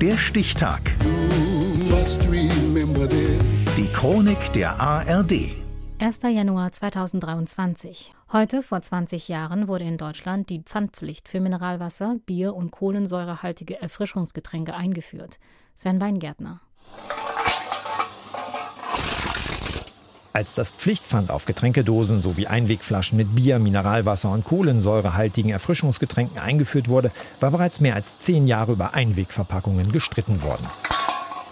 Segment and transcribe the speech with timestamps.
[0.00, 0.80] Der Stichtag.
[3.76, 5.32] Die Chronik der ARD.
[5.98, 6.20] 1.
[6.22, 8.14] Januar 2023.
[8.32, 14.72] Heute, vor 20 Jahren, wurde in Deutschland die Pfandpflicht für Mineralwasser, Bier und kohlensäurehaltige Erfrischungsgetränke
[14.72, 15.40] eingeführt.
[15.74, 16.60] Sven Weingärtner.
[20.32, 27.10] Als das Pflichtpfand auf Getränkedosen sowie Einwegflaschen mit Bier, Mineralwasser und kohlensäurehaltigen Erfrischungsgetränken eingeführt wurde,
[27.40, 30.66] war bereits mehr als zehn Jahre über Einwegverpackungen gestritten worden.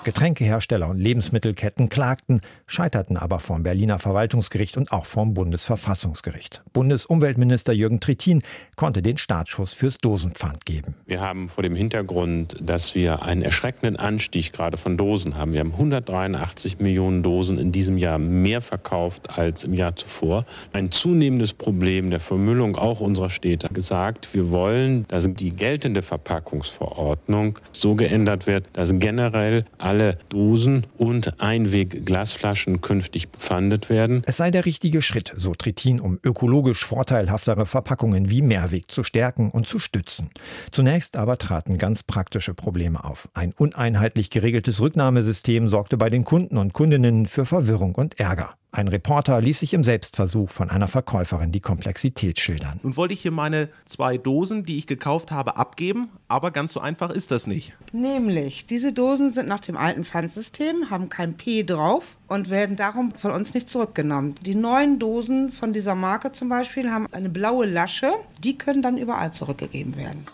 [0.06, 6.62] Getränkehersteller und Lebensmittelketten klagten, scheiterten aber vom Berliner Verwaltungsgericht und auch vom Bundesverfassungsgericht.
[6.73, 8.42] Bundesumweltminister Jürgen Trittin
[8.77, 10.95] konnte den Startschuss fürs Dosenpfand geben.
[11.06, 15.52] Wir haben vor dem Hintergrund, dass wir einen erschreckenden Anstieg gerade von Dosen haben.
[15.52, 20.46] Wir haben 183 Millionen Dosen in diesem Jahr mehr verkauft als im Jahr zuvor.
[20.73, 27.59] Ein zunehmendes Problem der Vermüllung auch unserer Städte gesagt, wir wollen, dass die geltende Verpackungsverordnung
[27.73, 34.23] so geändert wird, dass generell alle alle Dosen und Einweg-Glasflaschen künftig bepfandet werden.
[34.26, 39.51] Es sei der richtige Schritt, so Trittin, um ökologisch vorteilhaftere Verpackungen wie Mehrweg zu stärken
[39.51, 40.29] und zu stützen.
[40.70, 43.30] Zunächst aber traten ganz praktische Probleme auf.
[43.32, 48.54] Ein uneinheitlich geregeltes Rücknahmesystem sorgte bei den Kunden und Kundinnen für Verwirrung und Ärger.
[48.72, 52.78] Ein Reporter ließ sich im Selbstversuch von einer Verkäuferin die Komplexität schildern.
[52.82, 56.80] Nun wollte ich hier meine zwei Dosen, die ich gekauft habe, abgeben, aber ganz so
[56.80, 57.73] einfach ist das nicht.
[57.92, 63.12] Nämlich, diese Dosen sind nach dem alten Pfandsystem, haben kein P drauf und werden darum
[63.12, 64.34] von uns nicht zurückgenommen.
[64.42, 68.10] Die neuen Dosen von dieser Marke zum Beispiel haben eine blaue Lasche,
[68.44, 70.26] die können dann überall zurückgegeben werden.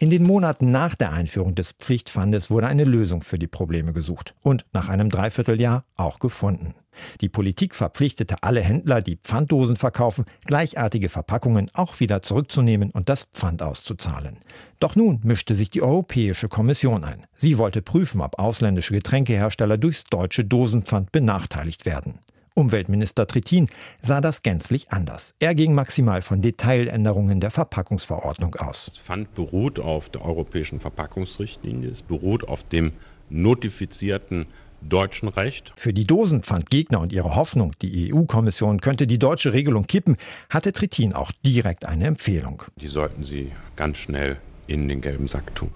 [0.00, 4.36] In den Monaten nach der Einführung des Pflichtpfandes wurde eine Lösung für die Probleme gesucht
[4.44, 6.74] und nach einem Dreivierteljahr auch gefunden.
[7.20, 13.24] Die Politik verpflichtete alle Händler, die Pfanddosen verkaufen, gleichartige Verpackungen auch wieder zurückzunehmen und das
[13.34, 14.38] Pfand auszuzahlen.
[14.78, 17.26] Doch nun mischte sich die Europäische Kommission ein.
[17.36, 22.20] Sie wollte prüfen, ob ausländische Getränkehersteller durchs deutsche Dosenpfand benachteiligt werden.
[22.58, 23.68] Umweltminister Trittin
[24.02, 25.32] sah das gänzlich anders.
[25.38, 28.86] Er ging maximal von Detailänderungen der Verpackungsverordnung aus.
[28.86, 32.92] Das Pfand beruht auf der europäischen Verpackungsrichtlinie, es beruht auf dem
[33.30, 34.46] notifizierten
[34.82, 35.72] deutschen Recht.
[35.76, 40.16] Für die Dosenpfandgegner und ihre Hoffnung, die EU-Kommission könnte die deutsche Regelung kippen,
[40.50, 42.64] hatte Trittin auch direkt eine Empfehlung.
[42.80, 44.36] Die sollten Sie ganz schnell
[44.66, 45.72] in den gelben Sack tun.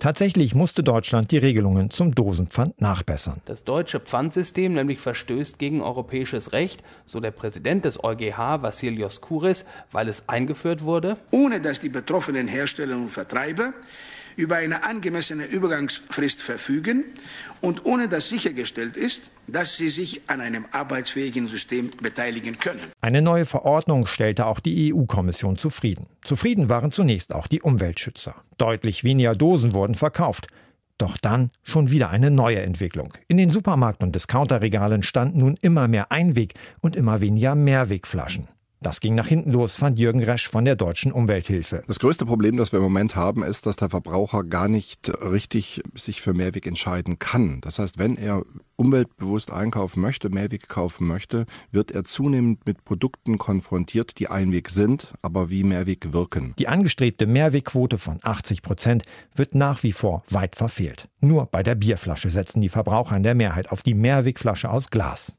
[0.00, 3.42] Tatsächlich musste Deutschland die Regelungen zum Dosenpfand nachbessern.
[3.44, 9.66] Das deutsche Pfandsystem nämlich verstößt gegen europäisches Recht, so der Präsident des EuGH Vassilios Kouris,
[9.92, 13.74] weil es eingeführt wurde, ohne dass die betroffenen Hersteller und Vertreiber
[14.36, 17.04] über eine angemessene Übergangsfrist verfügen
[17.60, 22.80] und ohne dass sichergestellt ist, dass sie sich an einem arbeitsfähigen System beteiligen können.
[23.00, 26.06] Eine neue Verordnung stellte auch die EU-Kommission zufrieden.
[26.22, 28.34] Zufrieden waren zunächst auch die Umweltschützer.
[28.58, 30.46] Deutlich weniger Dosen wurden verkauft.
[30.98, 33.14] Doch dann schon wieder eine neue Entwicklung.
[33.26, 38.48] In den Supermarkt- und Discounterregalen standen nun immer mehr Einweg- und immer weniger Mehrwegflaschen.
[38.82, 41.82] Das ging nach hinten los, fand Jürgen Resch von der Deutschen Umwelthilfe.
[41.86, 45.82] Das größte Problem, das wir im Moment haben, ist, dass der Verbraucher gar nicht richtig
[45.94, 47.60] sich für Mehrweg entscheiden kann.
[47.60, 48.42] Das heißt, wenn er
[48.76, 55.12] umweltbewusst einkaufen möchte, Mehrweg kaufen möchte, wird er zunehmend mit Produkten konfrontiert, die Einweg sind,
[55.20, 56.54] aber wie Mehrweg wirken.
[56.58, 59.02] Die angestrebte Mehrwegquote von 80 Prozent
[59.34, 61.10] wird nach wie vor weit verfehlt.
[61.20, 65.34] Nur bei der Bierflasche setzen die Verbraucher in der Mehrheit auf die Mehrwegflasche aus Glas.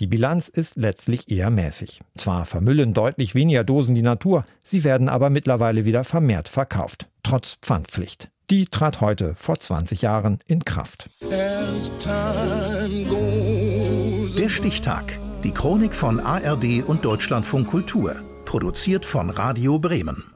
[0.00, 2.00] Die Bilanz ist letztlich eher mäßig.
[2.16, 7.58] Zwar vermüllen deutlich weniger Dosen die Natur, sie werden aber mittlerweile wieder vermehrt verkauft, trotz
[7.60, 8.30] Pfandpflicht.
[8.48, 11.10] Die trat heute vor 20 Jahren in Kraft.
[14.38, 15.18] Der Stichtag.
[15.44, 18.16] Die Chronik von ARD und Deutschlandfunk Kultur.
[18.46, 20.29] Produziert von Radio Bremen.